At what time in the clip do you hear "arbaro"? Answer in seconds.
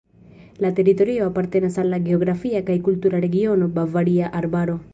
4.41-4.79